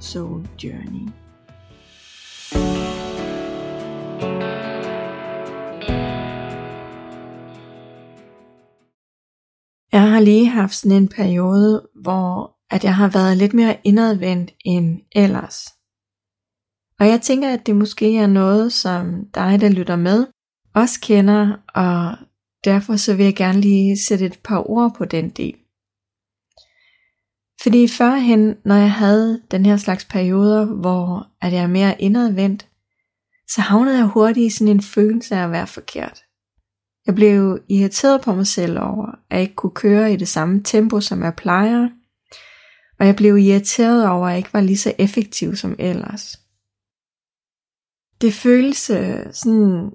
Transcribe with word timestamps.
Soul 0.00 0.48
Journey. 0.64 1.08
Jeg 9.92 10.10
har 10.10 10.20
lige 10.20 10.48
haft 10.48 10.74
sådan 10.74 10.96
en 10.96 11.08
periode, 11.08 11.88
hvor 12.02 12.56
at 12.70 12.84
jeg 12.84 12.94
har 12.94 13.08
været 13.08 13.36
lidt 13.36 13.54
mere 13.54 13.76
indadvendt 13.84 14.50
end 14.64 15.00
ellers. 15.12 15.66
Og 17.00 17.06
jeg 17.06 17.20
tænker, 17.22 17.52
at 17.52 17.66
det 17.66 17.76
måske 17.76 18.18
er 18.18 18.26
noget, 18.26 18.72
som 18.72 19.24
dig, 19.34 19.60
der 19.60 19.68
lytter 19.68 19.96
med, 19.96 20.26
også 20.74 21.00
kender, 21.02 21.56
og 21.74 22.26
derfor 22.64 22.96
så 22.96 23.16
vil 23.16 23.24
jeg 23.24 23.36
gerne 23.36 23.60
lige 23.60 23.98
sætte 23.98 24.26
et 24.26 24.38
par 24.44 24.70
ord 24.70 24.94
på 24.98 25.04
den 25.04 25.30
del. 25.30 25.54
Fordi 27.62 27.88
førhen, 27.88 28.56
når 28.64 28.74
jeg 28.74 28.92
havde 28.92 29.42
den 29.50 29.66
her 29.66 29.76
slags 29.76 30.04
perioder, 30.04 30.64
hvor 30.64 31.26
at 31.40 31.52
jeg 31.52 31.62
er 31.62 31.66
mere 31.66 32.00
indadvendt, 32.00 32.68
så 33.48 33.60
havnede 33.60 33.96
jeg 33.96 34.06
hurtigt 34.06 34.46
i 34.46 34.56
sådan 34.56 34.74
en 34.74 34.82
følelse 34.82 35.36
af 35.36 35.44
at 35.44 35.50
være 35.50 35.66
forkert. 35.66 36.22
Jeg 37.06 37.14
blev 37.14 37.58
irriteret 37.68 38.20
på 38.20 38.34
mig 38.34 38.46
selv 38.46 38.78
over, 38.80 39.06
at 39.06 39.16
jeg 39.30 39.40
ikke 39.40 39.54
kunne 39.54 39.74
køre 39.74 40.12
i 40.12 40.16
det 40.16 40.28
samme 40.28 40.62
tempo, 40.64 41.00
som 41.00 41.22
jeg 41.22 41.34
plejer, 41.34 41.88
og 42.98 43.06
jeg 43.06 43.16
blev 43.16 43.38
irriteret 43.38 44.08
over, 44.08 44.26
at 44.26 44.30
jeg 44.30 44.38
ikke 44.38 44.52
var 44.52 44.60
lige 44.60 44.78
så 44.78 44.94
effektiv 44.98 45.56
som 45.56 45.76
ellers. 45.78 46.40
Det 48.20 48.34
føles 48.34 48.90
øh, 48.90 49.32
sådan 49.32 49.90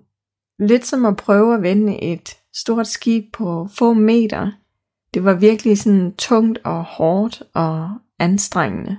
lidt 0.59 0.85
som 0.85 1.05
at 1.05 1.17
prøve 1.17 1.55
at 1.55 1.61
vende 1.61 2.03
et 2.03 2.38
stort 2.53 2.88
skib 2.88 3.33
på 3.33 3.67
få 3.77 3.94
meter, 3.94 4.52
det 5.16 5.23
var 5.23 5.33
virkelig 5.33 5.77
sådan 5.77 6.16
tungt 6.16 6.59
og 6.63 6.83
hårdt 6.83 7.44
og 7.53 7.89
anstrengende. 8.19 8.97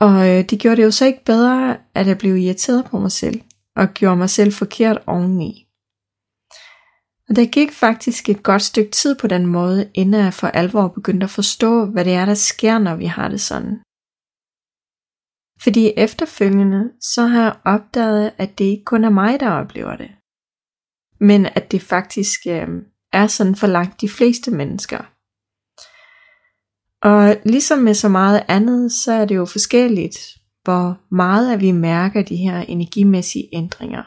Og 0.00 0.28
øh, 0.28 0.50
det 0.50 0.60
gjorde 0.60 0.76
det 0.76 0.84
jo 0.84 0.90
så 0.90 1.06
ikke 1.06 1.24
bedre, 1.24 1.78
at 1.94 2.06
jeg 2.06 2.18
blev 2.18 2.36
irriteret 2.36 2.84
på 2.84 2.98
mig 2.98 3.12
selv, 3.12 3.40
og 3.76 3.88
gjorde 3.88 4.16
mig 4.16 4.30
selv 4.30 4.52
forkert 4.52 4.98
oveni. 5.06 5.68
Og 7.28 7.36
der 7.36 7.50
gik 7.52 7.72
faktisk 7.72 8.28
et 8.28 8.42
godt 8.42 8.62
stykke 8.62 8.90
tid 8.90 9.16
på 9.18 9.26
den 9.26 9.46
måde, 9.46 9.90
inden 9.94 10.20
jeg 10.20 10.34
for 10.34 10.46
alvor 10.46 10.88
begyndte 10.88 11.24
at 11.24 11.30
forstå, 11.30 11.86
hvad 11.86 12.04
det 12.04 12.12
er, 12.12 12.24
der 12.24 12.34
sker, 12.34 12.78
når 12.78 12.96
vi 12.96 13.06
har 13.06 13.28
det 13.28 13.40
sådan. 13.40 13.82
Fordi 15.62 15.92
efterfølgende, 15.96 16.92
så 17.00 17.22
har 17.26 17.42
jeg 17.42 17.56
opdaget, 17.64 18.32
at 18.38 18.58
det 18.58 18.64
ikke 18.64 18.84
kun 18.84 19.04
er 19.04 19.10
mig, 19.10 19.40
der 19.40 19.50
oplever 19.50 19.96
det. 19.96 20.10
Men 21.20 21.46
at 21.46 21.72
det 21.72 21.82
faktisk 21.82 22.40
øh, 22.46 22.68
er 23.12 23.26
sådan 23.26 23.56
for 23.56 23.66
langt 23.66 24.00
de 24.00 24.08
fleste 24.08 24.50
mennesker. 24.50 24.98
Og 27.02 27.36
ligesom 27.44 27.78
med 27.78 27.94
så 27.94 28.08
meget 28.08 28.44
andet, 28.48 28.92
så 28.92 29.12
er 29.12 29.24
det 29.24 29.36
jo 29.36 29.44
forskelligt, 29.44 30.18
hvor 30.62 31.14
meget 31.14 31.52
at 31.52 31.60
vi 31.60 31.72
mærker 31.72 32.22
de 32.22 32.36
her 32.36 32.58
energimæssige 32.58 33.48
ændringer. 33.52 34.02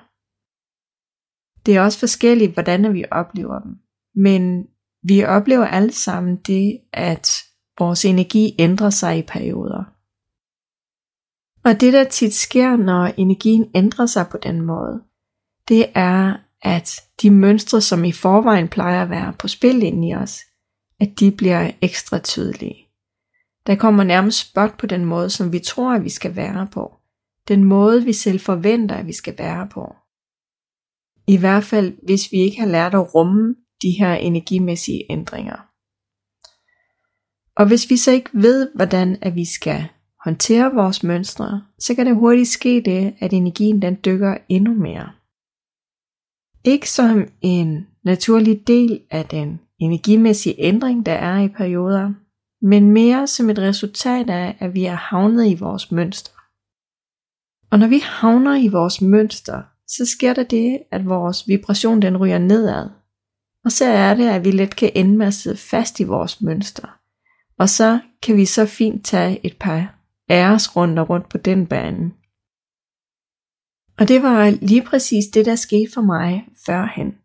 Det 1.66 1.76
er 1.76 1.82
også 1.82 2.00
forskelligt, 2.00 2.54
hvordan 2.54 2.94
vi 2.94 3.06
oplever 3.12 3.60
dem. 3.60 3.72
Men 4.16 4.68
vi 5.04 5.24
oplever 5.24 5.66
alle 5.66 5.92
sammen 5.92 6.36
det, 6.36 6.80
at 6.94 7.32
vores 7.80 8.06
energi 8.06 8.56
ændrer 8.60 8.90
sig 8.90 9.18
i 9.18 9.22
perioder. 9.22 9.84
Og 11.66 11.82
det 11.82 11.94
der 11.94 12.04
tit 12.04 12.34
sker, 12.34 12.76
når 12.76 13.06
energien 13.18 13.72
ændrer 13.76 14.06
sig 14.06 14.28
på 14.32 14.38
den 14.38 14.62
måde, 14.62 15.04
det 15.68 15.86
er, 15.96 16.38
at 16.66 17.02
de 17.22 17.30
mønstre, 17.30 17.82
som 17.82 18.04
i 18.04 18.12
forvejen 18.12 18.68
plejer 18.68 19.04
at 19.04 19.10
være 19.10 19.34
på 19.40 19.48
spil 19.48 19.84
inde 19.84 20.08
i 20.08 20.16
os, 20.16 20.40
at 21.00 21.20
de 21.20 21.32
bliver 21.32 21.72
ekstra 21.82 22.20
tydelige. 22.20 22.76
Der 23.68 23.76
kommer 23.76 24.04
nærmest 24.04 24.50
spot 24.50 24.78
på 24.78 24.86
den 24.86 25.06
måde, 25.06 25.30
som 25.30 25.52
vi 25.52 25.60
tror, 25.60 25.94
at 25.94 26.04
vi 26.04 26.10
skal 26.10 26.36
være 26.36 26.68
på. 26.72 26.94
Den 27.48 27.64
måde, 27.64 28.06
vi 28.06 28.14
selv 28.14 28.40
forventer, 28.40 28.96
at 28.96 29.08
vi 29.08 29.14
skal 29.14 29.38
være 29.38 29.68
på. 29.68 29.96
I 31.28 31.38
hvert 31.38 31.64
fald, 31.64 31.94
hvis 32.06 32.32
vi 32.32 32.38
ikke 32.38 32.60
har 32.60 32.68
lært 32.68 32.94
at 32.94 33.16
rumme 33.16 33.56
de 33.82 33.92
her 34.00 34.14
energimæssige 34.14 35.04
ændringer. 35.10 35.58
Og 37.56 37.68
hvis 37.68 37.90
vi 37.90 37.98
så 37.98 38.12
ikke 38.12 38.30
ved, 38.34 38.70
hvordan 38.76 39.18
at 39.22 39.36
vi 39.36 39.46
skal 39.46 39.88
håndtere 40.24 40.74
vores 40.74 41.04
mønstre, 41.04 41.64
så 41.80 41.96
kan 41.96 42.06
det 42.06 42.16
hurtigt 42.16 42.50
ske 42.50 42.82
det, 42.86 43.14
at 43.20 43.34
energien 43.34 43.82
den 43.82 43.98
dykker 44.06 44.38
endnu 44.50 44.74
mere. 44.74 45.12
Ikke 46.66 46.90
som 46.90 47.28
en 47.42 47.88
naturlig 48.04 48.68
del 48.68 49.02
af 49.12 49.26
den 49.26 49.60
energimæssige 49.80 50.56
ændring, 50.58 51.06
der 51.06 51.14
er 51.14 51.42
i 51.42 51.48
perioder, 51.48 52.14
men 52.62 52.92
mere 52.92 53.28
som 53.28 53.50
et 53.50 53.60
resultat 53.60 54.30
af, 54.30 54.56
at 54.60 54.74
vi 54.74 54.86
er 54.86 54.96
havnet 54.96 55.48
i 55.48 55.56
vores 55.56 55.92
mønster. 55.92 56.32
Og 57.72 57.80
når 57.80 57.88
vi 57.88 58.00
havner 58.04 58.56
i 58.56 58.68
vores 58.68 59.02
mønster, 59.02 59.62
så 59.88 60.06
sker 60.06 60.34
der 60.34 60.44
det, 60.44 60.80
at 60.92 61.10
vores 61.10 61.48
vibration 61.48 62.02
den 62.02 62.18
ryger 62.18 62.38
nedad. 62.38 62.90
Og 63.66 63.72
så 63.72 63.86
er 63.86 64.14
det, 64.14 64.28
at 64.28 64.46
vi 64.46 64.52
let 64.52 64.76
kan 64.76 64.92
ende 64.96 65.18
med 65.18 65.28
at 65.28 65.34
sidde 65.34 65.58
fast 65.58 66.00
i 66.00 66.04
vores 66.04 66.42
mønster. 66.42 67.00
Og 67.60 67.70
så 67.70 68.00
kan 68.22 68.38
vi 68.38 68.46
så 68.46 68.66
fint 68.66 69.06
tage 69.06 69.46
et 69.46 69.58
par 69.60 69.96
æresrunder 70.30 71.04
rundt 71.04 71.30
på 71.30 71.38
den 71.38 71.68
bane. 71.68 72.12
Og 74.00 74.08
det 74.08 74.24
var 74.24 74.50
lige 74.50 74.84
præcis 74.84 75.26
det, 75.34 75.46
der 75.46 75.56
skete 75.56 75.92
for 75.94 76.02
mig 76.02 76.48
førhen. 76.66 77.16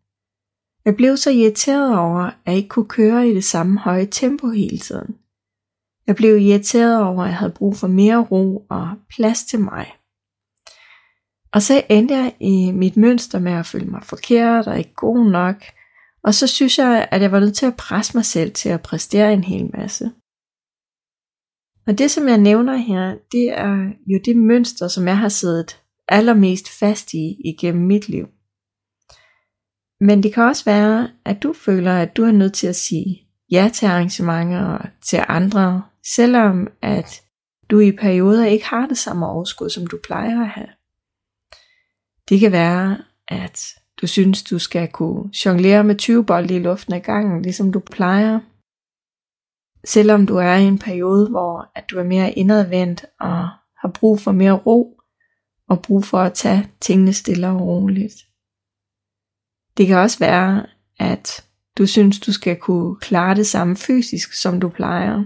Jeg 0.85 0.95
blev 0.95 1.17
så 1.17 1.29
irriteret 1.29 1.97
over, 1.99 2.21
at 2.21 2.33
jeg 2.45 2.55
ikke 2.55 2.69
kunne 2.69 2.89
køre 2.89 3.27
i 3.27 3.33
det 3.33 3.43
samme 3.43 3.79
høje 3.79 4.05
tempo 4.05 4.49
hele 4.49 4.77
tiden. 4.77 5.15
Jeg 6.07 6.15
blev 6.15 6.37
irriteret 6.37 7.03
over, 7.03 7.23
at 7.23 7.29
jeg 7.29 7.37
havde 7.37 7.53
brug 7.53 7.77
for 7.77 7.87
mere 7.87 8.17
ro 8.31 8.65
og 8.69 8.89
plads 9.09 9.43
til 9.43 9.59
mig. 9.59 9.93
Og 11.53 11.61
så 11.61 11.83
endte 11.89 12.15
jeg 12.15 12.35
i 12.39 12.71
mit 12.71 12.97
mønster 12.97 13.39
med 13.39 13.51
at 13.51 13.65
føle 13.65 13.85
mig 13.85 14.03
forkert 14.03 14.67
og 14.67 14.77
ikke 14.77 14.93
god 14.93 15.29
nok, 15.31 15.63
og 16.23 16.33
så 16.33 16.47
synes 16.47 16.77
jeg, 16.77 17.07
at 17.11 17.21
jeg 17.21 17.31
var 17.31 17.39
nødt 17.39 17.55
til 17.55 17.65
at 17.65 17.75
presse 17.75 18.17
mig 18.17 18.25
selv 18.25 18.51
til 18.51 18.69
at 18.69 18.81
præstere 18.81 19.33
en 19.33 19.43
hel 19.43 19.69
masse. 19.73 20.11
Og 21.87 21.97
det, 21.97 22.11
som 22.11 22.27
jeg 22.27 22.37
nævner 22.37 22.75
her, 22.75 23.17
det 23.31 23.51
er 23.59 23.91
jo 24.07 24.19
det 24.25 24.37
mønster, 24.37 24.87
som 24.87 25.07
jeg 25.07 25.17
har 25.17 25.29
siddet 25.29 25.80
allermest 26.11 26.69
fast 26.79 27.13
i 27.13 27.41
igennem 27.45 27.87
mit 27.87 28.09
liv. 28.09 28.27
Men 29.99 30.23
det 30.23 30.33
kan 30.33 30.43
også 30.43 30.65
være, 30.65 31.09
at 31.25 31.43
du 31.43 31.53
føler, 31.53 31.93
at 31.93 32.17
du 32.17 32.23
er 32.23 32.31
nødt 32.31 32.53
til 32.53 32.67
at 32.67 32.75
sige 32.75 33.27
ja 33.51 33.69
til 33.73 33.85
arrangementer 33.85 34.65
og 34.65 34.85
til 35.01 35.23
andre, 35.27 35.83
selvom 36.15 36.67
at 36.81 37.21
du 37.69 37.79
i 37.79 37.91
perioder 37.91 38.45
ikke 38.45 38.65
har 38.65 38.87
det 38.87 38.97
samme 38.97 39.27
overskud, 39.27 39.69
som 39.69 39.87
du 39.87 39.99
plejer 40.03 40.41
at 40.41 40.49
have. 40.49 40.67
Det 42.29 42.39
kan 42.39 42.51
være, 42.51 42.97
at 43.27 43.65
du 44.01 44.07
synes, 44.07 44.43
du 44.43 44.59
skal 44.59 44.91
kunne 44.91 45.33
jonglere 45.45 45.83
med 45.83 45.95
20 45.95 46.25
bolde 46.25 46.55
i 46.55 46.59
luften 46.59 46.93
ad 46.93 46.99
gangen, 46.99 47.41
ligesom 47.41 47.71
du 47.71 47.79
plejer. 47.79 48.39
Selvom 49.85 50.25
du 50.25 50.35
er 50.35 50.53
i 50.53 50.63
en 50.63 50.79
periode, 50.79 51.29
hvor 51.29 51.71
at 51.75 51.89
du 51.91 51.99
er 51.99 52.03
mere 52.03 52.31
indadvendt 52.31 53.05
og 53.19 53.49
har 53.81 53.91
brug 53.99 54.19
for 54.19 54.31
mere 54.31 54.51
ro, 54.51 55.00
og 55.71 55.81
brug 55.81 56.05
for 56.05 56.19
at 56.19 56.33
tage 56.33 56.67
tingene 56.81 57.13
stille 57.13 57.47
og 57.47 57.61
roligt. 57.61 58.13
Det 59.77 59.87
kan 59.87 59.97
også 59.97 60.19
være, 60.19 60.65
at 60.99 61.45
du 61.77 61.85
synes, 61.85 62.19
du 62.19 62.33
skal 62.33 62.55
kunne 62.55 62.95
klare 62.95 63.35
det 63.35 63.47
samme 63.47 63.75
fysisk, 63.75 64.33
som 64.33 64.59
du 64.59 64.69
plejer. 64.69 65.23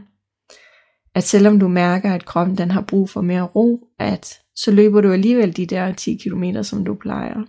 At 1.15 1.23
selvom 1.23 1.59
du 1.59 1.67
mærker, 1.67 2.13
at 2.13 2.25
kroppen 2.25 2.57
den 2.57 2.71
har 2.71 2.81
brug 2.81 3.09
for 3.09 3.21
mere 3.21 3.41
ro, 3.41 3.87
at 3.99 4.39
så 4.55 4.71
løber 4.71 5.01
du 5.01 5.11
alligevel 5.11 5.57
de 5.57 5.65
der 5.65 5.93
10 5.93 6.15
km, 6.15 6.43
som 6.61 6.85
du 6.85 6.95
plejer. 6.95 7.43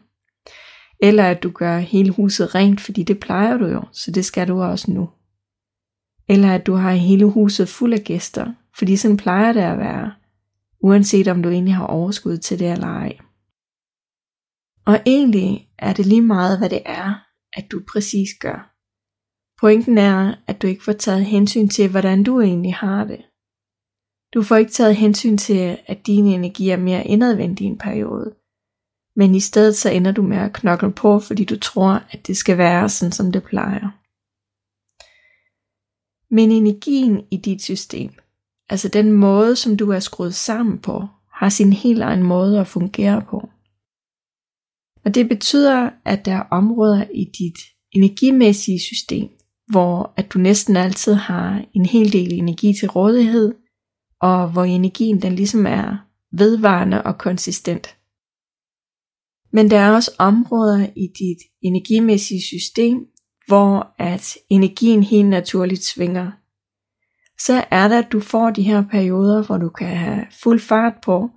Eller 1.00 1.24
at 1.24 1.42
du 1.42 1.50
gør 1.50 1.78
hele 1.78 2.10
huset 2.10 2.54
rent, 2.54 2.80
fordi 2.80 3.02
det 3.02 3.20
plejer 3.20 3.56
du 3.56 3.66
jo, 3.66 3.82
så 3.92 4.10
det 4.10 4.24
skal 4.24 4.48
du 4.48 4.62
også 4.62 4.90
nu. 4.90 5.08
Eller 6.28 6.54
at 6.54 6.66
du 6.66 6.74
har 6.74 6.92
hele 6.92 7.24
huset 7.24 7.68
fuld 7.68 7.92
af 7.92 8.00
gæster, 8.00 8.52
fordi 8.78 8.96
sådan 8.96 9.16
plejer 9.16 9.52
det 9.52 9.60
at 9.60 9.78
være 9.78 10.12
uanset 10.80 11.28
om 11.28 11.42
du 11.42 11.48
egentlig 11.48 11.74
har 11.74 11.86
overskud 11.86 12.38
til 12.38 12.58
det 12.58 12.72
eller 12.72 12.86
ej. 12.86 13.18
Og 14.86 15.00
egentlig 15.06 15.68
er 15.78 15.92
det 15.92 16.06
lige 16.06 16.22
meget, 16.22 16.58
hvad 16.58 16.70
det 16.70 16.82
er, 16.86 17.26
at 17.52 17.70
du 17.70 17.82
præcis 17.92 18.28
gør. 18.40 18.72
Pointen 19.60 19.98
er, 19.98 20.34
at 20.46 20.62
du 20.62 20.66
ikke 20.66 20.84
får 20.84 20.92
taget 20.92 21.24
hensyn 21.24 21.68
til, 21.68 21.90
hvordan 21.90 22.24
du 22.24 22.40
egentlig 22.40 22.74
har 22.74 23.04
det. 23.04 23.24
Du 24.34 24.42
får 24.42 24.56
ikke 24.56 24.72
taget 24.72 24.96
hensyn 24.96 25.36
til, 25.36 25.78
at 25.86 26.06
din 26.06 26.26
energi 26.26 26.70
er 26.70 26.76
mere 26.76 27.06
indadvendt 27.06 27.60
i 27.60 27.64
en 27.64 27.78
periode. 27.78 28.34
Men 29.16 29.34
i 29.34 29.40
stedet 29.40 29.76
så 29.76 29.90
ender 29.90 30.12
du 30.12 30.22
med 30.22 30.36
at 30.36 30.52
knokle 30.52 30.92
på, 30.92 31.20
fordi 31.20 31.44
du 31.44 31.58
tror, 31.58 32.02
at 32.10 32.26
det 32.26 32.36
skal 32.36 32.58
være 32.58 32.88
sådan, 32.88 33.12
som 33.12 33.32
det 33.32 33.42
plejer. 33.42 33.88
Men 36.34 36.50
energien 36.50 37.26
i 37.30 37.36
dit 37.36 37.62
system, 37.62 38.12
altså 38.68 38.88
den 38.88 39.12
måde, 39.12 39.56
som 39.56 39.76
du 39.76 39.90
er 39.90 40.00
skruet 40.00 40.34
sammen 40.34 40.78
på, 40.78 41.06
har 41.32 41.48
sin 41.48 41.72
helt 41.72 42.02
egen 42.02 42.22
måde 42.22 42.60
at 42.60 42.66
fungere 42.66 43.22
på. 43.30 43.48
Og 45.04 45.14
det 45.14 45.28
betyder, 45.28 45.90
at 46.04 46.24
der 46.24 46.32
er 46.32 46.42
områder 46.50 47.04
i 47.14 47.24
dit 47.24 47.58
energimæssige 47.92 48.80
system, 48.80 49.28
hvor 49.66 50.12
at 50.16 50.32
du 50.32 50.38
næsten 50.38 50.76
altid 50.76 51.14
har 51.14 51.64
en 51.74 51.86
hel 51.86 52.12
del 52.12 52.32
energi 52.32 52.74
til 52.74 52.90
rådighed, 52.90 53.54
og 54.20 54.52
hvor 54.52 54.64
energien 54.64 55.22
den 55.22 55.32
ligesom 55.32 55.66
er 55.66 55.96
vedvarende 56.32 57.02
og 57.02 57.18
konsistent. 57.18 57.96
Men 59.52 59.70
der 59.70 59.78
er 59.78 59.92
også 59.92 60.10
områder 60.18 60.86
i 60.96 61.06
dit 61.18 61.38
energimæssige 61.62 62.42
system, 62.42 63.06
hvor 63.46 63.94
at 63.98 64.36
energien 64.50 65.02
helt 65.02 65.28
naturligt 65.28 65.84
svinger. 65.84 66.30
Så 67.40 67.64
er 67.70 67.88
det, 67.88 67.96
at 67.96 68.12
du 68.12 68.20
får 68.20 68.50
de 68.50 68.62
her 68.62 68.84
perioder, 68.90 69.42
hvor 69.42 69.58
du 69.58 69.68
kan 69.68 69.96
have 69.96 70.26
fuld 70.42 70.60
fart 70.60 70.94
på, 71.04 71.30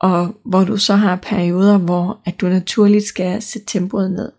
og 0.00 0.40
hvor 0.44 0.64
du 0.64 0.76
så 0.76 0.94
har 0.94 1.16
perioder, 1.16 1.78
hvor 1.78 2.22
at 2.24 2.40
du 2.40 2.48
naturligt 2.48 3.04
skal 3.04 3.42
sætte 3.42 3.66
tempoet 3.66 4.10
ned. 4.10 4.32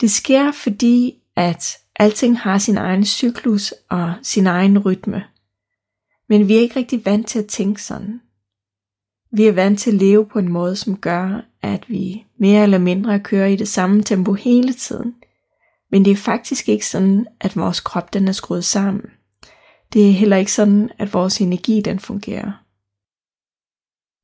Det 0.00 0.10
sker 0.10 0.52
fordi, 0.52 1.22
at 1.36 1.78
alting 1.96 2.38
har 2.38 2.58
sin 2.58 2.76
egen 2.76 3.04
cyklus 3.04 3.74
og 3.90 4.14
sin 4.22 4.46
egen 4.46 4.78
rytme. 4.78 5.24
Men 6.28 6.48
vi 6.48 6.56
er 6.56 6.60
ikke 6.60 6.76
rigtig 6.76 7.04
vant 7.04 7.28
til 7.28 7.38
at 7.38 7.46
tænke 7.46 7.82
sådan. 7.82 8.20
Vi 9.32 9.46
er 9.46 9.52
vant 9.52 9.78
til 9.78 9.90
at 9.90 9.96
leve 9.96 10.26
på 10.26 10.38
en 10.38 10.48
måde, 10.48 10.76
som 10.76 10.96
gør, 10.96 11.40
at 11.62 11.88
vi 11.88 12.26
mere 12.38 12.62
eller 12.62 12.78
mindre 12.78 13.20
kører 13.20 13.46
i 13.46 13.56
det 13.56 13.68
samme 13.68 14.02
tempo 14.02 14.32
hele 14.32 14.72
tiden. 14.72 15.14
Men 15.90 16.04
det 16.04 16.10
er 16.10 16.16
faktisk 16.16 16.68
ikke 16.68 16.86
sådan, 16.86 17.26
at 17.40 17.56
vores 17.56 17.80
krop 17.80 18.12
den 18.14 18.28
er 18.28 18.32
skruet 18.32 18.64
sammen. 18.64 19.02
Det 19.92 20.08
er 20.08 20.12
heller 20.12 20.36
ikke 20.36 20.52
sådan, 20.52 20.90
at 20.98 21.14
vores 21.14 21.40
energi 21.40 21.80
den 21.80 21.98
fungerer. 21.98 22.52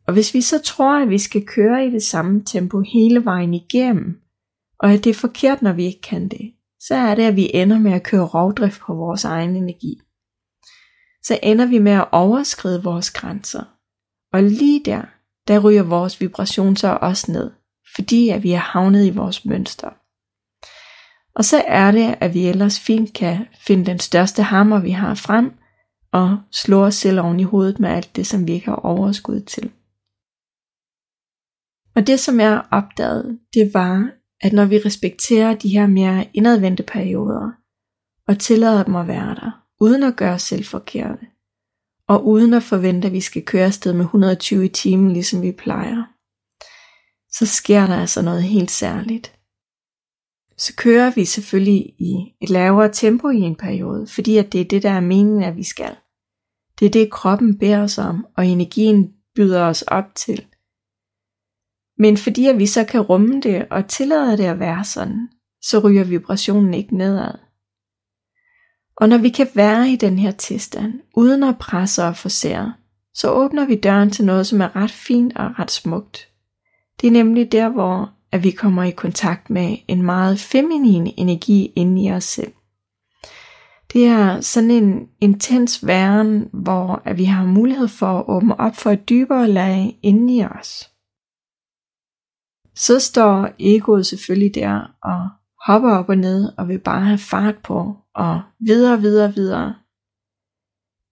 Og 0.07 0.13
hvis 0.13 0.35
vi 0.35 0.41
så 0.41 0.63
tror, 0.63 1.03
at 1.03 1.09
vi 1.09 1.19
skal 1.19 1.47
køre 1.47 1.87
i 1.87 1.91
det 1.91 2.03
samme 2.03 2.45
tempo 2.45 2.81
hele 2.81 3.25
vejen 3.25 3.55
igennem, 3.55 4.21
og 4.79 4.93
at 4.93 5.05
det 5.05 5.11
er 5.11 5.15
forkert, 5.15 5.63
når 5.63 5.73
vi 5.73 5.85
ikke 5.85 6.01
kan 6.01 6.29
det, 6.29 6.53
så 6.81 6.95
er 6.95 7.15
det, 7.15 7.23
at 7.23 7.37
vi 7.37 7.51
ender 7.55 7.79
med 7.79 7.93
at 7.93 8.03
køre 8.03 8.27
rovdrift 8.27 8.81
på 8.81 8.95
vores 8.95 9.25
egen 9.25 9.57
energi. 9.57 10.01
Så 11.23 11.39
ender 11.43 11.67
vi 11.67 11.79
med 11.79 11.93
at 11.93 12.09
overskride 12.13 12.83
vores 12.83 13.11
grænser. 13.11 13.65
Og 14.33 14.43
lige 14.43 14.85
der, 14.85 15.03
der 15.49 15.59
ryger 15.59 15.83
vores 15.83 16.21
vibration 16.21 16.77
så 16.77 16.99
også 17.03 17.33
ned, 17.33 17.51
fordi 17.97 18.29
at 18.29 18.43
vi 18.43 18.53
er 18.53 18.59
havnet 18.59 19.07
i 19.07 19.11
vores 19.11 19.45
mønster. 19.45 19.91
Og 21.37 21.45
så 21.45 21.65
er 21.67 21.91
det, 21.91 22.15
at 22.21 22.35
vi 22.35 22.47
ellers 22.47 22.81
fint 22.81 23.13
kan 23.13 23.47
finde 23.59 23.87
den 23.87 23.99
største 23.99 24.43
hammer, 24.43 24.81
vi 24.81 24.91
har 24.91 25.15
frem, 25.15 25.53
og 26.13 26.39
slå 26.51 26.85
os 26.85 26.95
selv 26.95 27.21
oven 27.21 27.41
i 27.41 27.43
hovedet 27.43 27.81
med 27.81 27.89
alt 27.89 28.17
det, 28.17 28.27
som 28.27 28.47
vi 28.47 28.53
ikke 28.53 28.67
har 28.67 28.75
overskud 28.75 29.41
til. 29.41 29.71
Og 31.97 32.07
det, 32.07 32.21
som 32.21 32.41
jeg 32.41 32.63
opdagede, 32.71 33.39
det 33.55 33.75
var, 33.75 34.11
at 34.41 34.53
når 34.53 34.65
vi 34.65 34.79
respekterer 34.79 35.55
de 35.55 35.69
her 35.69 35.87
mere 35.87 36.29
indadvendte 36.35 36.83
perioder, 36.83 37.51
og 38.29 38.39
tillader 38.39 38.85
dem 38.85 38.97
at 38.97 39.09
være 39.09 39.35
der, 39.35 39.65
uden 39.81 40.03
at 40.03 40.17
gøre 40.17 40.35
os 40.35 40.43
selv 40.43 40.65
forkerte, 40.65 41.27
og 42.09 42.27
uden 42.27 42.55
at 42.55 42.63
forvente, 42.63 43.07
at 43.07 43.13
vi 43.13 43.21
skal 43.21 43.45
køre 43.45 43.67
afsted 43.67 43.93
med 43.93 44.05
120 44.05 44.65
i 44.65 44.69
timen, 44.69 45.13
ligesom 45.13 45.43
vi 45.43 45.53
plejer, 45.53 46.03
så 47.33 47.47
sker 47.47 47.87
der 47.87 47.97
altså 47.97 48.23
noget 48.23 48.43
helt 48.43 48.71
særligt. 48.71 49.36
Så 50.59 50.77
kører 50.77 51.11
vi 51.15 51.25
selvfølgelig 51.25 51.95
i 51.99 52.35
et 52.41 52.51
lavere 52.51 52.93
tempo 52.93 53.29
i 53.29 53.41
en 53.41 53.57
periode, 53.57 54.07
fordi 54.07 54.37
at 54.37 54.53
det 54.53 54.61
er 54.61 54.65
det, 54.65 54.83
der 54.83 54.91
er 54.91 55.01
meningen, 55.01 55.43
at 55.43 55.57
vi 55.57 55.63
skal. 55.63 55.97
Det 56.79 56.87
er 56.87 56.91
det, 56.91 57.11
kroppen 57.11 57.59
beder 57.59 57.83
os 57.83 57.99
om, 57.99 58.27
og 58.37 58.47
energien 58.47 59.13
byder 59.35 59.63
os 59.63 59.83
op 59.83 60.15
til– 60.15 60.45
men 61.99 62.17
fordi 62.17 62.47
at 62.47 62.59
vi 62.59 62.67
så 62.67 62.85
kan 62.85 63.01
rumme 63.01 63.41
det 63.41 63.67
og 63.71 63.89
tillade 63.89 64.37
det 64.37 64.45
at 64.45 64.59
være 64.59 64.85
sådan, 64.85 65.29
så 65.63 65.79
ryger 65.79 66.05
vibrationen 66.05 66.75
ikke 66.75 66.97
nedad. 66.97 67.35
Og 68.97 69.09
når 69.09 69.19
vi 69.19 69.29
kan 69.29 69.49
være 69.55 69.89
i 69.89 69.97
den 69.97 70.19
her 70.19 70.31
tilstand, 70.31 71.01
uden 71.17 71.43
at 71.43 71.59
presse 71.59 72.05
og 72.05 72.17
forsere, 72.17 72.75
så 73.15 73.31
åbner 73.31 73.67
vi 73.67 73.75
døren 73.75 74.11
til 74.11 74.25
noget, 74.25 74.47
som 74.47 74.61
er 74.61 74.77
ret 74.77 74.91
fint 74.91 75.37
og 75.37 75.59
ret 75.59 75.71
smukt. 75.71 76.29
Det 77.01 77.07
er 77.07 77.11
nemlig 77.11 77.53
der, 77.53 77.69
hvor 77.69 78.16
at 78.37 78.45
vi 78.45 78.51
kommer 78.51 78.83
i 78.83 78.91
kontakt 78.91 79.51
med 79.51 79.77
en 79.89 80.03
meget 80.03 80.41
feminin 80.41 81.13
energi 81.17 81.73
inde 81.77 82.03
i 82.03 82.13
os 82.13 82.25
selv. 82.25 82.53
Det 83.93 84.07
er 84.07 84.41
sådan 84.41 84.71
en 84.71 85.09
intens 85.21 85.87
væren, 85.87 86.49
hvor 86.53 87.03
at 87.05 87.19
vi 87.19 87.25
har 87.25 87.47
mulighed 87.47 87.89
for 87.89 88.19
at 88.19 88.25
åbne 88.29 88.61
op 88.61 88.77
for 88.77 88.91
et 88.91 89.09
dybere 89.09 89.49
lag 89.49 89.99
inde 90.03 90.37
i 90.37 90.45
os 90.45 90.97
så 92.77 93.01
står 93.01 93.49
egoet 93.59 94.07
selvfølgelig 94.07 94.55
der 94.55 94.97
og 95.03 95.29
hopper 95.67 95.91
op 95.91 96.09
og 96.09 96.17
ned 96.17 96.53
og 96.59 96.69
vil 96.69 96.79
bare 96.79 97.05
have 97.05 97.19
fart 97.19 97.59
på 97.65 97.97
og 98.15 98.43
videre, 98.61 99.01
videre, 99.01 99.35
videre. 99.35 99.75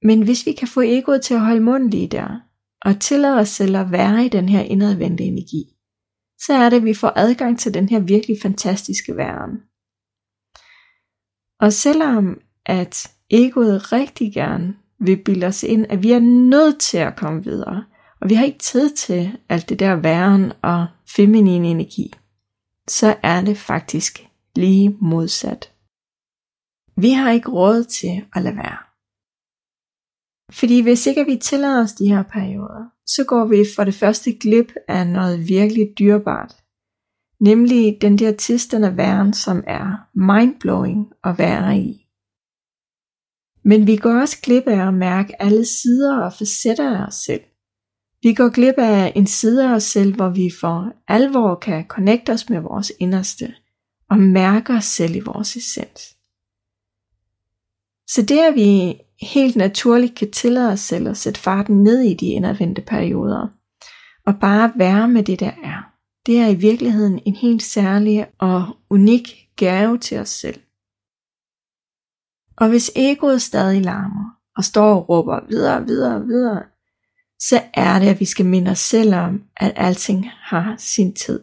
Men 0.02 0.22
hvis 0.22 0.46
vi 0.46 0.52
kan 0.52 0.68
få 0.68 0.80
egoet 0.80 1.22
til 1.22 1.34
at 1.34 1.40
holde 1.40 1.60
munden 1.60 1.90
lige 1.90 2.08
der, 2.08 2.40
og 2.82 3.00
tillade 3.00 3.40
os 3.40 3.48
selv 3.48 3.76
at 3.76 3.92
være 3.92 4.24
i 4.24 4.28
den 4.28 4.48
her 4.48 4.60
indadvendte 4.60 5.24
energi, 5.24 5.73
så 6.38 6.52
er 6.54 6.70
det, 6.70 6.76
at 6.76 6.84
vi 6.84 6.94
får 6.94 7.12
adgang 7.16 7.58
til 7.58 7.74
den 7.74 7.88
her 7.88 8.00
virkelig 8.00 8.36
fantastiske 8.42 9.16
verden. 9.16 9.56
Og 11.60 11.72
selvom 11.72 12.40
at 12.66 13.12
egoet 13.30 13.92
rigtig 13.92 14.34
gerne 14.34 14.76
vil 14.98 15.22
bilde 15.24 15.46
os 15.46 15.62
ind, 15.62 15.86
at 15.88 16.02
vi 16.02 16.12
er 16.12 16.20
nødt 16.20 16.80
til 16.80 16.98
at 16.98 17.16
komme 17.16 17.44
videre, 17.44 17.84
og 18.20 18.30
vi 18.30 18.34
har 18.34 18.44
ikke 18.44 18.58
tid 18.58 18.96
til 18.96 19.38
alt 19.48 19.68
det 19.68 19.78
der 19.78 19.96
væren 19.96 20.52
og 20.62 20.86
feminin 21.16 21.64
energi, 21.64 22.14
så 22.88 23.16
er 23.22 23.44
det 23.44 23.58
faktisk 23.58 24.28
lige 24.56 24.96
modsat. 25.00 25.72
Vi 26.96 27.10
har 27.10 27.30
ikke 27.30 27.50
råd 27.50 27.84
til 27.84 28.26
at 28.34 28.42
lade 28.42 28.56
være. 28.56 28.78
Fordi 30.52 30.82
hvis 30.82 31.06
ikke 31.06 31.24
vi 31.24 31.36
tillader 31.36 31.82
os 31.82 31.92
de 31.92 32.08
her 32.08 32.22
perioder, 32.22 32.93
så 33.06 33.24
går 33.24 33.44
vi 33.44 33.64
for 33.76 33.84
det 33.84 33.94
første 33.94 34.32
glip 34.32 34.72
af 34.88 35.06
noget 35.06 35.48
virkelig 35.48 35.92
dyrebart. 35.98 36.56
Nemlig 37.40 37.98
den 38.00 38.18
der 38.18 38.32
tilstand 38.32 38.84
af 38.84 38.96
væren, 38.96 39.34
som 39.34 39.64
er 39.66 40.08
mindblowing 40.14 41.06
at 41.24 41.38
være 41.38 41.78
i. 41.78 42.06
Men 43.64 43.86
vi 43.86 43.96
går 43.96 44.20
også 44.20 44.40
glip 44.42 44.66
af 44.66 44.86
at 44.88 44.94
mærke 44.94 45.42
alle 45.42 45.64
sider 45.64 46.18
og 46.18 46.32
facetter 46.32 46.98
af 46.98 47.06
os 47.06 47.14
selv. 47.14 47.40
Vi 48.22 48.34
går 48.34 48.48
glip 48.48 48.74
af 48.78 49.12
en 49.16 49.26
side 49.26 49.68
af 49.68 49.74
os 49.74 49.82
selv, 49.82 50.14
hvor 50.14 50.28
vi 50.28 50.50
for 50.60 50.92
alvor 51.08 51.54
kan 51.54 51.84
connecte 51.88 52.32
os 52.32 52.50
med 52.50 52.60
vores 52.60 52.92
inderste 53.00 53.54
og 54.10 54.18
mærke 54.18 54.72
os 54.72 54.84
selv 54.84 55.14
i 55.16 55.20
vores 55.20 55.56
essens. 55.56 56.16
Så 58.08 58.22
det 58.22 58.38
at 58.38 58.54
vi 58.54 59.00
helt 59.20 59.56
naturligt 59.56 60.14
kan 60.14 60.30
tillade 60.30 60.72
os 60.72 60.80
selv 60.80 61.08
at 61.08 61.16
sætte 61.16 61.40
farten 61.40 61.82
ned 61.82 62.00
i 62.00 62.14
de 62.14 62.26
indadvendte 62.26 62.82
perioder, 62.82 63.48
og 64.26 64.34
bare 64.40 64.72
være 64.76 65.08
med 65.08 65.22
det 65.22 65.40
der 65.40 65.52
er, 65.64 65.94
det 66.26 66.38
er 66.38 66.48
i 66.48 66.54
virkeligheden 66.54 67.20
en 67.26 67.34
helt 67.34 67.62
særlig 67.62 68.26
og 68.38 68.76
unik 68.90 69.48
gave 69.56 69.98
til 69.98 70.18
os 70.18 70.28
selv. 70.28 70.60
Og 72.56 72.68
hvis 72.68 72.90
egoet 72.96 73.42
stadig 73.42 73.82
larmer 73.82 74.30
og 74.56 74.64
står 74.64 74.94
og 74.94 75.08
råber 75.08 75.40
videre, 75.48 75.86
videre, 75.86 76.26
videre, 76.26 76.62
så 77.38 77.62
er 77.74 77.98
det, 77.98 78.06
at 78.06 78.20
vi 78.20 78.24
skal 78.24 78.46
minde 78.46 78.70
os 78.70 78.78
selv 78.78 79.14
om, 79.14 79.42
at 79.56 79.72
alting 79.76 80.30
har 80.30 80.74
sin 80.78 81.14
tid. 81.14 81.40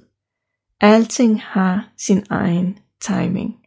Alting 0.82 1.42
har 1.42 1.94
sin 1.98 2.24
egen 2.30 2.78
timing. 3.02 3.61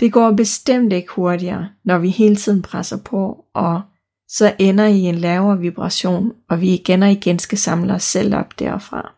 Det 0.00 0.12
går 0.12 0.32
bestemt 0.32 0.92
ikke 0.92 1.12
hurtigere, 1.12 1.68
når 1.84 1.98
vi 1.98 2.08
hele 2.08 2.36
tiden 2.36 2.62
presser 2.62 3.02
på, 3.04 3.44
og 3.54 3.82
så 4.28 4.54
ender 4.58 4.86
i 4.86 5.00
en 5.00 5.14
lavere 5.14 5.58
vibration, 5.58 6.32
og 6.48 6.60
vi 6.60 6.74
igen 6.74 7.02
og 7.02 7.10
igen 7.10 7.38
skal 7.38 7.58
samle 7.58 7.94
os 7.94 8.02
selv 8.02 8.34
op 8.34 8.58
derfra. 8.58 9.14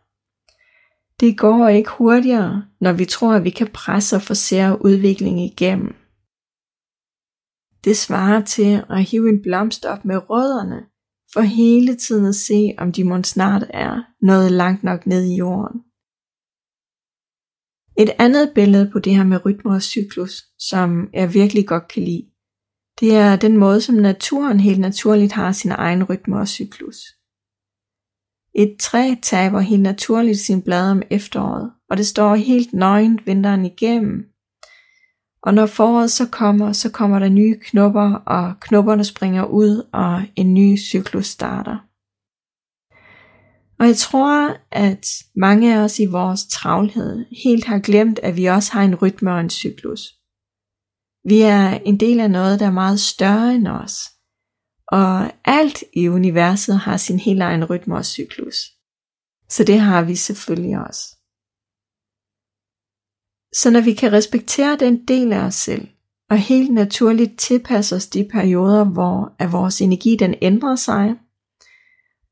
Det 1.21 1.39
går 1.39 1.69
ikke 1.69 1.91
hurtigere, 1.91 2.65
når 2.81 2.93
vi 2.93 3.05
tror, 3.05 3.35
at 3.35 3.45
vi 3.45 3.51
kan 3.51 3.69
presse 3.75 4.17
og 4.17 4.23
forsere 4.23 4.85
udviklingen 4.85 5.45
igennem. 5.45 5.95
Det 7.85 7.97
svarer 7.97 8.41
til 8.41 8.85
at 8.91 9.05
hive 9.05 9.29
en 9.29 9.43
blomst 9.43 9.85
op 9.85 10.05
med 10.05 10.31
rødderne, 10.31 10.81
for 11.33 11.41
hele 11.41 11.97
tiden 11.97 12.27
at 12.27 12.35
se, 12.35 12.75
om 12.79 12.93
de 12.93 13.05
må 13.05 13.23
snart 13.23 13.65
er 13.71 14.03
nået 14.23 14.53
langt 14.53 14.85
nok 14.85 15.07
ned 15.07 15.25
i 15.25 15.37
jorden. 15.37 15.81
Et 17.99 18.11
andet 18.19 18.53
billede 18.55 18.91
på 18.93 18.99
det 18.99 19.17
her 19.17 19.25
med 19.25 19.47
rytmer 19.47 19.75
og 19.75 19.83
cyklus, 19.83 20.43
som 20.59 21.09
jeg 21.13 21.35
virkelig 21.35 21.67
godt 21.67 21.89
kan 21.89 22.03
lide, 22.03 22.27
Det 23.01 23.15
er 23.17 23.37
den 23.37 23.57
måde, 23.57 23.81
som 23.81 23.95
naturen 23.95 24.61
helt 24.61 24.81
naturligt 24.81 25.33
har 25.33 25.53
sin 25.53 25.71
egen 25.71 26.05
rytme 26.05 26.39
og 26.39 26.49
cyklus. 26.49 26.97
Et 28.55 28.77
træ 28.81 29.15
taber 29.23 29.61
helt 29.61 29.83
naturligt 29.83 30.39
sin 30.39 30.63
blade 30.63 30.91
om 30.91 31.03
efteråret, 31.11 31.73
og 31.91 31.97
det 31.97 32.07
står 32.07 32.35
helt 32.35 32.73
nøgent 32.73 33.27
vinteren 33.27 33.65
igennem. 33.65 34.25
Og 35.43 35.55
når 35.55 35.67
foråret 35.67 36.11
så 36.11 36.29
kommer, 36.29 36.73
så 36.73 36.91
kommer 36.91 37.19
der 37.19 37.29
nye 37.29 37.59
knopper, 37.63 38.15
og 38.15 38.55
knopperne 38.61 39.05
springer 39.05 39.45
ud, 39.45 39.89
og 39.93 40.23
en 40.37 40.55
ny 40.55 40.79
cyklus 40.79 41.27
starter. 41.27 41.77
Og 43.79 43.87
jeg 43.87 43.97
tror, 43.97 44.57
at 44.71 45.07
mange 45.37 45.75
af 45.75 45.79
os 45.79 45.99
i 45.99 46.07
vores 46.07 46.47
travlhed 46.47 47.25
helt 47.45 47.65
har 47.65 47.79
glemt, 47.79 48.19
at 48.19 48.37
vi 48.37 48.45
også 48.45 48.73
har 48.73 48.83
en 48.83 48.95
rytme 48.95 49.33
og 49.33 49.41
en 49.41 49.51
cyklus. 49.51 50.01
Vi 51.25 51.41
er 51.41 51.69
en 51.71 52.01
del 52.01 52.21
af 52.21 52.31
noget, 52.31 52.61
der 52.61 52.67
er 52.67 52.71
meget 52.71 53.01
større 53.01 53.55
end 53.55 53.69
os. 53.69 53.97
Og 54.89 55.33
alt 55.45 55.85
i 55.93 56.09
universet 56.09 56.79
har 56.79 56.97
sin 56.97 57.19
helt 57.19 57.43
egen 57.43 57.65
rytme 57.65 57.97
og 57.97 58.05
cyklus. 58.05 58.57
Så 59.49 59.65
det 59.65 59.81
har 59.81 60.03
vi 60.03 60.17
selvfølgelig 60.17 60.79
også. 60.79 61.03
Så 63.55 63.71
når 63.71 63.81
vi 63.81 63.95
kan 63.95 64.13
respektere 64.13 64.77
den 64.77 65.07
del 65.07 65.33
af 65.33 65.39
os 65.39 65.55
selv, 65.55 65.89
og 66.31 66.39
helt 66.39 66.73
naturligt 66.73 67.39
tilpasse 67.39 67.97
os 67.97 68.07
de 68.07 68.29
perioder, 68.33 68.85
hvor 68.85 69.37
at 69.39 69.53
vores 69.53 69.81
energi 69.81 70.17
den 70.17 70.35
ændrer 70.43 70.77
sig, 70.77 71.15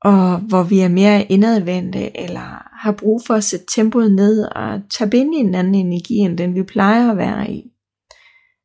og 0.05 0.39
hvor 0.39 0.63
vi 0.63 0.81
er 0.81 0.89
mere 0.89 1.25
indadvendte, 1.25 2.21
eller 2.21 2.69
har 2.83 2.93
brug 2.93 3.23
for 3.27 3.35
at 3.35 3.45
sætte 3.45 3.67
tempoet 3.69 4.13
ned 4.13 4.43
og 4.43 4.81
tage 4.91 5.17
ind 5.17 5.35
i 5.35 5.39
en 5.39 5.55
anden 5.55 5.75
energi, 5.75 6.15
end 6.15 6.39
den 6.39 6.55
vi 6.55 6.63
plejer 6.63 7.11
at 7.11 7.17
være 7.17 7.53
i, 7.53 7.73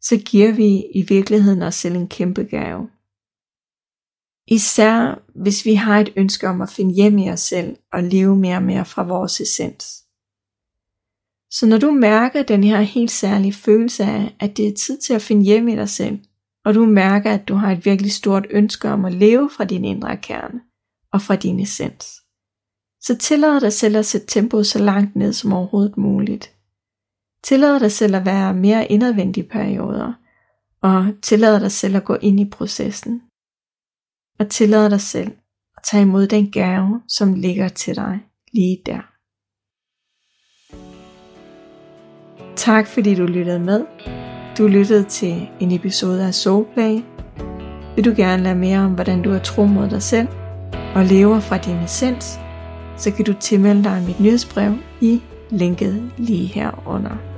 så 0.01 0.17
giver 0.25 0.51
vi 0.51 0.84
i 0.96 1.06
virkeligheden 1.10 1.62
os 1.62 1.75
selv 1.75 1.96
en 1.96 2.08
kæmpe 2.08 2.44
gave. 2.44 2.89
Især 4.48 5.24
hvis 5.36 5.65
vi 5.65 5.74
har 5.74 6.00
et 6.00 6.13
ønske 6.15 6.48
om 6.48 6.62
at 6.62 6.70
finde 6.70 6.96
hjem 6.96 7.17
i 7.17 7.29
os 7.29 7.39
selv 7.39 7.77
og 7.94 8.03
leve 8.03 8.36
mere 8.36 8.56
og 8.56 8.63
mere 8.63 8.86
fra 8.86 9.03
vores 9.03 9.41
essens. 9.41 9.86
Så 11.51 11.65
når 11.65 11.77
du 11.77 11.91
mærker 11.91 12.44
den 12.44 12.63
her 12.63 12.82
helt 12.82 13.12
særlige 13.12 13.53
følelse 13.53 14.03
af, 14.03 14.36
at 14.39 14.58
det 14.58 14.67
er 14.67 14.74
tid 14.74 14.98
til 14.98 15.13
at 15.13 15.22
finde 15.22 15.46
hjem 15.46 15.67
i 15.67 15.75
dig 15.75 15.89
selv, 15.89 16.20
og 16.65 16.74
du 16.74 16.86
mærker, 16.86 17.34
at 17.34 17.48
du 17.48 17.56
har 17.56 17.72
et 17.72 17.86
virkelig 17.86 18.12
stort 18.12 18.48
ønske 18.50 18.89
om 18.89 19.06
at 19.06 19.13
leve 19.13 19.50
fra 19.58 19.65
din 19.65 19.86
indre 19.86 20.17
kerne 20.17 20.62
og 21.14 21.22
fra 21.22 21.36
din 21.36 21.60
essens, 21.60 22.06
så 23.02 23.18
tillad 23.18 23.62
dig 23.62 23.74
selv 23.74 23.98
at 23.98 24.06
sætte 24.06 24.28
tempoet 24.28 24.68
så 24.68 24.80
langt 24.80 25.16
ned 25.16 25.34
som 25.34 25.54
overhovedet 25.54 25.98
muligt. 25.98 26.54
Tillad 27.44 27.80
dig 27.80 27.92
selv 27.92 28.16
at 28.16 28.26
være 28.26 28.54
mere 28.54 28.92
indadvendig 28.92 29.44
i 29.44 29.48
perioder, 29.48 30.14
og 30.82 31.06
tillad 31.22 31.60
dig 31.60 31.72
selv 31.72 31.96
at 31.96 32.04
gå 32.04 32.16
ind 32.22 32.40
i 32.40 32.50
processen. 32.50 33.22
Og 34.40 34.50
tillad 34.50 34.90
dig 34.90 35.02
selv 35.02 35.32
at 35.78 35.84
tage 35.92 36.04
imod 36.04 36.28
den 36.28 36.52
gave, 36.52 37.02
som 37.08 37.34
ligger 37.34 37.68
til 37.68 37.96
dig 37.96 38.20
lige 38.54 38.82
der. 38.86 39.02
Tak 42.56 42.88
fordi 42.88 43.16
du 43.16 43.26
lyttede 43.26 43.60
med. 43.60 43.86
Du 44.58 44.68
lyttede 44.68 45.04
til 45.04 45.50
en 45.60 45.72
episode 45.72 46.26
af 46.28 46.34
Soulplay. 46.34 47.02
Vil 47.96 48.06
du 48.06 48.14
gerne 48.18 48.44
lære 48.44 48.56
mere 48.56 48.80
om, 48.80 48.94
hvordan 48.94 49.22
du 49.22 49.32
er 49.32 49.40
tro 49.40 49.66
mod 49.66 49.90
dig 49.90 50.04
selv 50.04 50.28
og 50.98 51.06
lever 51.06 51.39
fra 51.39 51.58
din 51.58 51.75
essens, 51.75 52.39
så 52.98 53.12
kan 53.12 53.25
du 53.25 53.34
tilmelde 53.34 53.84
dig 53.84 54.04
mit 54.08 54.20
nyhedsbrev 54.20 54.74
i 55.01 55.22
linket 55.50 56.12
lige 56.18 56.48
herunder. 56.48 57.37